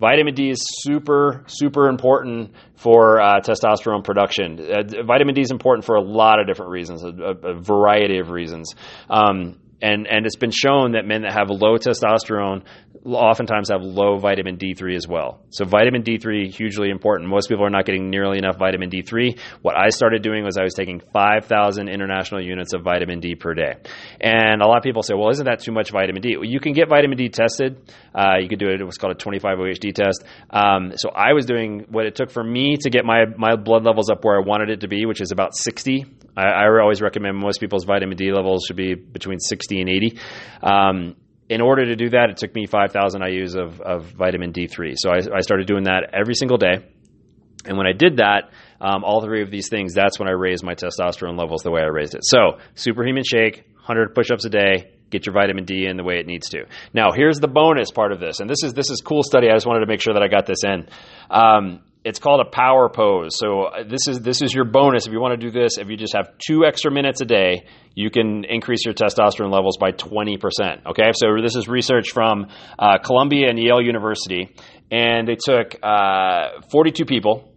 Vitamin 0.00 0.34
D 0.34 0.50
is 0.50 0.60
super, 0.62 1.44
super 1.46 1.88
important 1.88 2.54
for 2.76 3.20
uh, 3.20 3.40
testosterone 3.40 4.04
production. 4.04 4.60
Uh, 4.60 5.02
vitamin 5.04 5.34
D 5.34 5.40
is 5.40 5.50
important 5.50 5.84
for 5.84 5.96
a 5.96 6.00
lot 6.00 6.38
of 6.38 6.46
different 6.46 6.70
reasons, 6.70 7.02
a, 7.02 7.08
a 7.08 7.54
variety 7.54 8.18
of 8.18 8.30
reasons. 8.30 8.74
Um, 9.10 9.58
and 9.80 10.06
and 10.06 10.26
it's 10.26 10.36
been 10.36 10.50
shown 10.50 10.92
that 10.92 11.04
men 11.04 11.22
that 11.22 11.32
have 11.32 11.50
low 11.50 11.76
testosterone 11.76 12.64
oftentimes 13.04 13.70
have 13.70 13.82
low 13.82 14.18
vitamin 14.18 14.56
D3 14.56 14.96
as 14.96 15.06
well. 15.06 15.40
So 15.50 15.64
vitamin 15.64 16.02
D3 16.02 16.52
hugely 16.54 16.90
important. 16.90 17.30
Most 17.30 17.48
people 17.48 17.64
are 17.64 17.70
not 17.70 17.86
getting 17.86 18.10
nearly 18.10 18.38
enough 18.38 18.56
vitamin 18.58 18.90
D3. 18.90 19.38
What 19.62 19.76
I 19.78 19.88
started 19.90 20.22
doing 20.22 20.44
was 20.44 20.56
I 20.58 20.62
was 20.62 20.74
taking 20.74 21.00
5,000 21.12 21.88
international 21.88 22.42
units 22.42 22.74
of 22.74 22.82
vitamin 22.82 23.20
D 23.20 23.34
per 23.34 23.54
day. 23.54 23.74
And 24.20 24.62
a 24.62 24.66
lot 24.66 24.78
of 24.78 24.82
people 24.82 25.02
say, 25.02 25.14
"Well, 25.14 25.30
isn't 25.30 25.46
that 25.46 25.60
too 25.60 25.72
much 25.72 25.90
vitamin 25.90 26.22
D?" 26.22 26.36
Well, 26.36 26.44
you 26.44 26.60
can 26.60 26.72
get 26.72 26.88
vitamin 26.88 27.16
D 27.16 27.28
tested. 27.28 27.78
Uh, 28.14 28.38
you 28.40 28.48
could 28.48 28.58
do 28.58 28.68
it. 28.68 28.84
Was 28.84 28.98
called 28.98 29.12
a 29.12 29.18
25 29.18 29.58
OHD 29.58 29.92
test. 29.92 30.24
Um, 30.50 30.92
so 30.96 31.10
I 31.10 31.32
was 31.32 31.46
doing 31.46 31.86
what 31.88 32.06
it 32.06 32.14
took 32.14 32.30
for 32.30 32.42
me 32.42 32.76
to 32.80 32.90
get 32.90 33.04
my 33.04 33.26
my 33.36 33.56
blood 33.56 33.84
levels 33.84 34.10
up 34.10 34.24
where 34.24 34.36
I 34.36 34.44
wanted 34.44 34.70
it 34.70 34.80
to 34.80 34.88
be, 34.88 35.06
which 35.06 35.20
is 35.20 35.30
about 35.30 35.54
60. 35.54 36.06
I, 36.38 36.64
I 36.64 36.80
always 36.80 37.02
recommend 37.02 37.36
most 37.36 37.60
people's 37.60 37.84
vitamin 37.84 38.16
D 38.16 38.32
levels 38.32 38.64
should 38.66 38.76
be 38.76 38.94
between 38.94 39.40
60 39.40 39.80
and 39.80 39.90
80. 39.90 40.18
Um, 40.62 41.16
in 41.48 41.60
order 41.60 41.86
to 41.86 41.96
do 41.96 42.10
that, 42.10 42.30
it 42.30 42.36
took 42.36 42.54
me 42.54 42.66
5,000 42.66 43.22
IUs 43.22 43.56
of, 43.56 43.80
of 43.80 44.04
vitamin 44.12 44.52
D3. 44.52 44.94
So 44.96 45.10
I, 45.10 45.36
I, 45.36 45.40
started 45.40 45.66
doing 45.66 45.84
that 45.84 46.10
every 46.12 46.34
single 46.34 46.58
day. 46.58 46.84
And 47.64 47.76
when 47.76 47.86
I 47.86 47.92
did 47.92 48.18
that, 48.18 48.50
um, 48.80 49.02
all 49.02 49.22
three 49.22 49.42
of 49.42 49.50
these 49.50 49.68
things, 49.68 49.94
that's 49.94 50.18
when 50.18 50.28
I 50.28 50.32
raised 50.32 50.62
my 50.62 50.74
testosterone 50.74 51.38
levels 51.38 51.62
the 51.62 51.70
way 51.70 51.80
I 51.80 51.86
raised 51.86 52.14
it. 52.14 52.20
So, 52.24 52.58
superhuman 52.74 53.24
shake, 53.24 53.64
100 53.74 54.14
push 54.14 54.30
ups 54.30 54.44
a 54.44 54.50
day, 54.50 54.92
get 55.10 55.26
your 55.26 55.32
vitamin 55.32 55.64
D 55.64 55.86
in 55.86 55.96
the 55.96 56.04
way 56.04 56.18
it 56.18 56.26
needs 56.26 56.50
to. 56.50 56.66
Now, 56.92 57.10
here's 57.12 57.40
the 57.40 57.48
bonus 57.48 57.90
part 57.90 58.12
of 58.12 58.20
this, 58.20 58.40
and 58.40 58.48
this 58.48 58.62
is 58.62 58.74
this 58.74 58.90
is 58.90 59.00
cool 59.00 59.22
study. 59.22 59.48
I 59.48 59.54
just 59.54 59.66
wanted 59.66 59.80
to 59.80 59.86
make 59.86 60.00
sure 60.00 60.14
that 60.14 60.22
I 60.22 60.28
got 60.28 60.46
this 60.46 60.62
in. 60.64 60.88
Um, 61.30 61.80
it's 62.08 62.18
called 62.18 62.40
a 62.40 62.48
power 62.48 62.88
pose. 62.88 63.36
So 63.36 63.64
uh, 63.64 63.84
this 63.86 64.08
is 64.08 64.20
this 64.20 64.40
is 64.40 64.54
your 64.54 64.64
bonus 64.64 65.06
if 65.06 65.12
you 65.12 65.20
want 65.20 65.38
to 65.38 65.46
do 65.46 65.52
this. 65.52 65.76
If 65.76 65.88
you 65.88 65.96
just 65.98 66.16
have 66.16 66.30
two 66.38 66.64
extra 66.64 66.90
minutes 66.90 67.20
a 67.20 67.26
day, 67.26 67.66
you 67.94 68.08
can 68.08 68.44
increase 68.44 68.86
your 68.86 68.94
testosterone 68.94 69.52
levels 69.52 69.76
by 69.76 69.92
20%. 69.92 70.86
Okay, 70.86 71.10
so 71.14 71.42
this 71.42 71.54
is 71.54 71.68
research 71.68 72.12
from 72.12 72.46
uh, 72.78 72.96
Columbia 73.04 73.50
and 73.50 73.58
Yale 73.58 73.82
University, 73.82 74.48
and 74.90 75.28
they 75.28 75.36
took 75.36 75.76
uh, 75.82 76.62
42 76.72 77.04
people. 77.04 77.52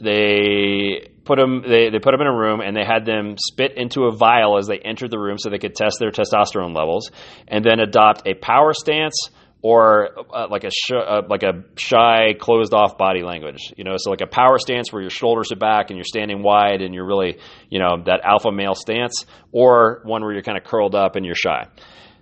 They 0.00 1.10
put 1.24 1.40
them 1.40 1.62
they, 1.66 1.90
they 1.90 1.98
put 1.98 2.12
them 2.12 2.20
in 2.20 2.28
a 2.28 2.36
room 2.36 2.60
and 2.60 2.76
they 2.76 2.84
had 2.84 3.04
them 3.04 3.34
spit 3.36 3.72
into 3.76 4.04
a 4.04 4.12
vial 4.12 4.58
as 4.58 4.68
they 4.68 4.78
entered 4.78 5.10
the 5.10 5.18
room 5.18 5.38
so 5.38 5.50
they 5.50 5.58
could 5.58 5.74
test 5.74 5.98
their 5.98 6.12
testosterone 6.12 6.74
levels, 6.74 7.10
and 7.48 7.64
then 7.64 7.80
adopt 7.80 8.28
a 8.28 8.34
power 8.34 8.72
stance 8.72 9.30
or 9.62 10.10
uh, 10.34 10.46
like 10.48 10.64
a 10.64 10.70
sh- 10.70 10.92
uh, 10.94 11.22
like 11.28 11.42
a 11.42 11.64
shy, 11.76 12.34
closed 12.38 12.72
off 12.72 12.96
body 12.96 13.22
language. 13.22 13.72
You 13.76 13.84
know, 13.84 13.94
so 13.96 14.10
like 14.10 14.20
a 14.20 14.26
power 14.26 14.58
stance 14.58 14.92
where 14.92 15.02
your 15.02 15.10
shoulders 15.10 15.50
are 15.52 15.56
back 15.56 15.90
and 15.90 15.96
you're 15.96 16.04
standing 16.04 16.42
wide 16.42 16.80
and 16.80 16.94
you're 16.94 17.06
really, 17.06 17.38
you 17.68 17.78
know, 17.78 18.02
that 18.06 18.20
alpha 18.24 18.52
male 18.52 18.74
stance, 18.74 19.24
or 19.52 20.00
one 20.04 20.22
where 20.22 20.32
you're 20.32 20.42
kind 20.42 20.58
of 20.58 20.64
curled 20.64 20.94
up 20.94 21.16
and 21.16 21.26
you're 21.26 21.34
shy. 21.34 21.66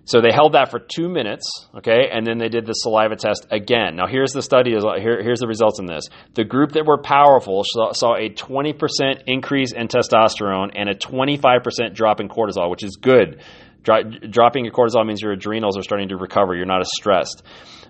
So 0.05 0.21
they 0.21 0.31
held 0.33 0.53
that 0.53 0.71
for 0.71 0.79
two 0.79 1.09
minutes, 1.09 1.67
okay, 1.75 2.07
and 2.09 2.25
then 2.25 2.37
they 2.37 2.47
did 2.47 2.65
the 2.65 2.71
saliva 2.71 3.17
test 3.17 3.45
again. 3.51 3.97
Now 3.97 4.07
here's 4.07 4.31
the 4.31 4.41
study. 4.41 4.71
Here, 4.71 5.21
here's 5.21 5.39
the 5.41 5.47
results 5.47 5.81
in 5.81 5.85
this. 5.85 6.07
The 6.33 6.45
group 6.45 6.71
that 6.71 6.85
were 6.85 6.97
powerful 6.97 7.63
saw, 7.65 7.91
saw 7.91 8.15
a 8.15 8.29
20% 8.29 9.23
increase 9.27 9.73
in 9.73 9.89
testosterone 9.89 10.71
and 10.75 10.87
a 10.87 10.95
25% 10.95 11.93
drop 11.93 12.21
in 12.21 12.29
cortisol, 12.29 12.69
which 12.69 12.85
is 12.85 12.95
good 12.95 13.41
Dro- 13.87 14.03
dropping 14.03 14.65
your 14.65 14.73
cortisol 14.73 15.05
means 15.05 15.21
your 15.21 15.31
adrenals 15.31 15.77
are 15.77 15.81
starting 15.81 16.09
to 16.09 16.17
recover. 16.17 16.53
You're 16.53 16.65
not 16.65 16.81
as 16.81 16.89
stressed. 16.99 17.41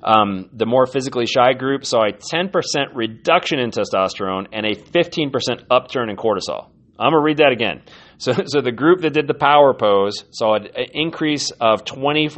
Um, 0.04 0.48
the 0.54 0.68
more 0.68 0.86
physically 0.86 1.26
shy 1.26 1.54
group 1.54 1.84
saw 1.84 2.04
a 2.04 2.12
10% 2.12 2.52
reduction 2.94 3.58
in 3.58 3.72
testosterone 3.72 4.46
and 4.54 4.64
a 4.64 4.76
15% 4.76 5.32
upturn 5.72 6.12
in 6.12 6.16
cortisol. 6.16 6.68
I'm 7.00 7.12
going 7.12 7.22
to 7.22 7.26
read 7.26 7.38
that 7.38 7.52
again. 7.52 7.82
So, 8.20 8.34
so 8.48 8.62
the 8.62 8.72
group 8.72 9.02
that 9.02 9.14
did 9.14 9.28
the 9.28 9.36
power 9.36 9.76
pose 9.76 10.26
saw 10.32 10.56
an 10.56 10.68
increase 10.94 11.52
of 11.52 11.86
20% 11.86 12.38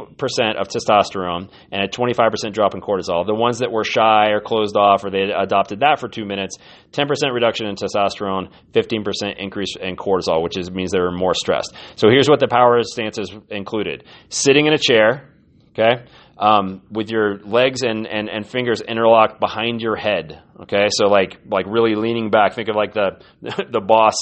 of 0.60 0.68
testosterone 0.68 1.48
and 1.72 1.82
a 1.82 1.88
25% 1.88 2.52
drop 2.52 2.74
in 2.74 2.82
cortisol. 2.82 3.26
The 3.26 3.34
ones 3.34 3.60
that 3.60 3.72
were 3.72 3.84
shy 3.84 4.28
or 4.28 4.40
closed 4.40 4.76
off 4.76 5.04
or 5.04 5.10
they 5.10 5.30
adopted 5.30 5.80
that 5.80 5.98
for 5.98 6.08
two 6.08 6.26
minutes, 6.26 6.58
10% 6.92 7.08
reduction 7.32 7.66
in 7.66 7.76
testosterone, 7.76 8.50
15% 8.72 9.38
increase 9.38 9.74
in 9.80 9.96
cortisol, 9.96 10.42
which 10.42 10.58
is, 10.58 10.70
means 10.70 10.90
they 10.90 11.00
were 11.00 11.12
more 11.12 11.34
stressed. 11.34 11.74
So 11.96 12.10
here's 12.10 12.28
what 12.28 12.40
the 12.40 12.48
power 12.48 12.82
stances 12.82 13.32
included. 13.48 14.04
Sitting 14.28 14.66
in 14.66 14.74
a 14.74 14.78
chair, 14.78 15.30
okay? 15.70 16.04
Um, 16.40 16.80
with 16.90 17.10
your 17.10 17.38
legs 17.40 17.82
and, 17.82 18.06
and, 18.06 18.30
and 18.30 18.46
fingers 18.46 18.80
interlocked 18.80 19.38
behind 19.40 19.82
your 19.82 19.94
head. 19.94 20.42
Okay, 20.62 20.88
so 20.88 21.06
like 21.06 21.38
like 21.46 21.66
really 21.68 21.94
leaning 21.94 22.30
back. 22.30 22.54
Think 22.54 22.68
of 22.68 22.76
like 22.76 22.94
the 22.94 23.20
the 23.42 23.80
boss 23.80 24.14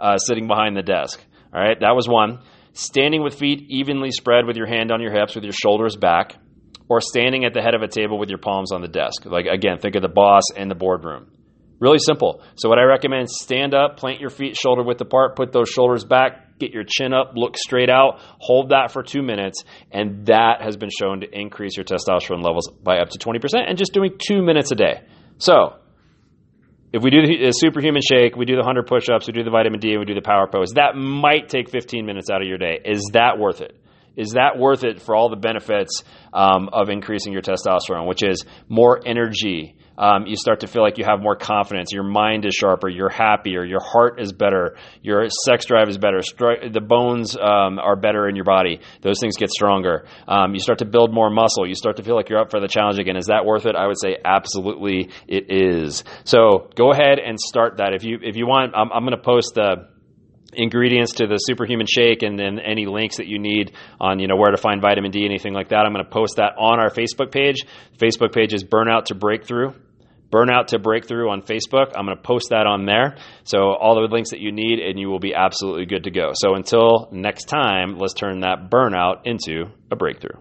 uh, 0.00 0.16
sitting 0.16 0.48
behind 0.48 0.76
the 0.76 0.82
desk. 0.82 1.22
All 1.54 1.60
right, 1.60 1.78
that 1.78 1.94
was 1.94 2.08
one. 2.08 2.40
Standing 2.72 3.22
with 3.22 3.38
feet 3.38 3.66
evenly 3.68 4.10
spread 4.10 4.46
with 4.46 4.56
your 4.56 4.66
hand 4.66 4.90
on 4.90 5.00
your 5.00 5.12
hips, 5.12 5.34
with 5.34 5.44
your 5.44 5.52
shoulders 5.52 5.96
back, 5.96 6.36
or 6.88 7.00
standing 7.00 7.44
at 7.44 7.54
the 7.54 7.62
head 7.62 7.74
of 7.74 7.82
a 7.82 7.88
table 7.88 8.18
with 8.18 8.28
your 8.28 8.38
palms 8.38 8.72
on 8.72 8.80
the 8.80 8.88
desk. 8.88 9.24
Like 9.26 9.46
again, 9.46 9.78
think 9.78 9.96
of 9.96 10.02
the 10.02 10.08
boss 10.08 10.42
in 10.56 10.68
the 10.68 10.74
boardroom. 10.74 11.30
Really 11.78 11.98
simple. 11.98 12.42
So 12.56 12.70
what 12.70 12.78
I 12.78 12.84
recommend: 12.84 13.28
stand 13.30 13.74
up, 13.74 13.98
plant 13.98 14.20
your 14.20 14.30
feet 14.30 14.56
shoulder 14.56 14.82
width 14.82 15.00
apart, 15.02 15.36
put 15.36 15.52
those 15.52 15.68
shoulders 15.68 16.04
back, 16.04 16.45
get 16.58 16.72
your 16.72 16.84
chin 16.86 17.12
up, 17.12 17.32
look 17.34 17.56
straight 17.56 17.90
out, 17.90 18.20
hold 18.38 18.70
that 18.70 18.92
for 18.92 19.02
two 19.02 19.22
minutes, 19.22 19.64
and 19.90 20.26
that 20.26 20.62
has 20.62 20.76
been 20.76 20.90
shown 20.90 21.20
to 21.20 21.26
increase 21.30 21.76
your 21.76 21.84
testosterone 21.84 22.42
levels 22.42 22.68
by 22.82 22.98
up 22.98 23.10
to 23.10 23.18
20%, 23.18 23.40
and 23.66 23.78
just 23.78 23.92
doing 23.92 24.12
two 24.18 24.42
minutes 24.42 24.70
a 24.72 24.74
day. 24.74 25.02
So, 25.38 25.76
if 26.92 27.02
we 27.02 27.10
do 27.10 27.20
the 27.20 27.52
superhuman 27.52 28.00
shake, 28.00 28.36
we 28.36 28.46
do 28.46 28.54
the 28.54 28.60
100 28.60 28.86
push 28.86 29.08
ups, 29.08 29.26
we 29.26 29.32
do 29.32 29.44
the 29.44 29.50
vitamin 29.50 29.80
D, 29.80 29.90
and 29.90 29.98
we 29.98 30.06
do 30.06 30.14
the 30.14 30.22
power 30.22 30.46
pose, 30.46 30.72
that 30.76 30.96
might 30.96 31.48
take 31.48 31.68
15 31.70 32.06
minutes 32.06 32.30
out 32.30 32.40
of 32.40 32.48
your 32.48 32.58
day. 32.58 32.80
Is 32.84 33.10
that 33.12 33.38
worth 33.38 33.60
it? 33.60 33.78
Is 34.16 34.30
that 34.30 34.58
worth 34.58 34.82
it 34.82 35.02
for 35.02 35.14
all 35.14 35.28
the 35.28 35.36
benefits 35.36 36.02
um, 36.32 36.70
of 36.72 36.88
increasing 36.88 37.34
your 37.34 37.42
testosterone, 37.42 38.08
which 38.08 38.22
is 38.22 38.44
more 38.68 39.00
energy, 39.04 39.76
um, 39.98 40.26
you 40.26 40.36
start 40.36 40.60
to 40.60 40.66
feel 40.66 40.82
like 40.82 40.98
you 40.98 41.04
have 41.04 41.20
more 41.20 41.36
confidence. 41.36 41.90
Your 41.92 42.04
mind 42.04 42.44
is 42.44 42.54
sharper. 42.54 42.88
You're 42.88 43.08
happier. 43.08 43.64
Your 43.64 43.80
heart 43.80 44.20
is 44.20 44.32
better. 44.32 44.76
Your 45.02 45.26
sex 45.46 45.66
drive 45.66 45.88
is 45.88 45.98
better. 45.98 46.18
Stri- 46.18 46.72
the 46.72 46.80
bones 46.80 47.36
um, 47.36 47.78
are 47.78 47.96
better 47.96 48.28
in 48.28 48.36
your 48.36 48.44
body. 48.44 48.80
Those 49.02 49.20
things 49.20 49.36
get 49.36 49.50
stronger. 49.50 50.06
Um, 50.28 50.54
you 50.54 50.60
start 50.60 50.78
to 50.80 50.84
build 50.84 51.12
more 51.12 51.30
muscle. 51.30 51.66
You 51.66 51.74
start 51.74 51.96
to 51.96 52.02
feel 52.02 52.14
like 52.14 52.28
you're 52.28 52.40
up 52.40 52.50
for 52.50 52.60
the 52.60 52.68
challenge 52.68 52.98
again. 52.98 53.16
Is 53.16 53.26
that 53.26 53.44
worth 53.44 53.66
it? 53.66 53.74
I 53.74 53.86
would 53.86 53.98
say 54.00 54.16
absolutely 54.24 55.10
it 55.26 55.46
is. 55.50 56.04
So 56.24 56.70
go 56.74 56.92
ahead 56.92 57.18
and 57.18 57.38
start 57.40 57.78
that. 57.78 57.94
If 57.94 58.04
you 58.04 58.18
if 58.22 58.36
you 58.36 58.46
want, 58.46 58.74
I'm, 58.76 58.92
I'm 58.92 59.04
going 59.04 59.16
to 59.16 59.22
post 59.22 59.54
the 59.54 59.88
ingredients 60.52 61.14
to 61.14 61.26
the 61.26 61.36
superhuman 61.36 61.86
shake 61.86 62.22
and 62.22 62.38
then 62.38 62.58
any 62.58 62.86
links 62.86 63.18
that 63.18 63.26
you 63.26 63.38
need 63.38 63.72
on 64.00 64.18
you 64.18 64.26
know 64.26 64.36
where 64.36 64.50
to 64.50 64.56
find 64.56 64.80
vitamin 64.80 65.10
D 65.10 65.24
anything 65.24 65.52
like 65.52 65.68
that 65.68 65.84
I'm 65.84 65.92
going 65.92 66.04
to 66.04 66.10
post 66.10 66.36
that 66.36 66.54
on 66.56 66.80
our 66.80 66.88
Facebook 66.88 67.30
page 67.30 67.56
Facebook 67.98 68.32
page 68.32 68.54
is 68.54 68.64
burnout 68.64 69.06
to 69.06 69.14
breakthrough 69.14 69.72
Burnout 70.36 70.66
to 70.68 70.78
Breakthrough 70.78 71.30
on 71.30 71.40
Facebook. 71.40 71.92
I'm 71.96 72.04
going 72.04 72.16
to 72.16 72.22
post 72.22 72.50
that 72.50 72.66
on 72.66 72.84
there. 72.84 73.16
So, 73.44 73.58
all 73.58 73.94
the 73.94 74.12
links 74.12 74.30
that 74.30 74.40
you 74.40 74.52
need, 74.52 74.80
and 74.80 75.00
you 75.00 75.08
will 75.08 75.18
be 75.18 75.34
absolutely 75.34 75.86
good 75.86 76.04
to 76.04 76.10
go. 76.10 76.32
So, 76.34 76.54
until 76.54 77.08
next 77.10 77.44
time, 77.44 77.96
let's 77.96 78.12
turn 78.12 78.40
that 78.40 78.68
burnout 78.70 79.22
into 79.24 79.70
a 79.90 79.96
breakthrough. 79.96 80.38